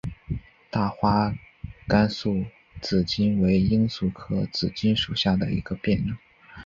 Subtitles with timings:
[0.71, 1.31] 大花
[1.87, 2.45] 甘肃
[2.81, 6.17] 紫堇为罂粟科紫堇属下的一个变种。